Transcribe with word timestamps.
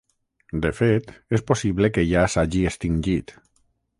De 0.63 0.71
fet, 0.77 1.11
és 1.39 1.43
possible 1.51 1.91
que 1.97 2.05
ja 2.13 2.25
s'hagi 2.37 2.65
extingit. 2.73 3.35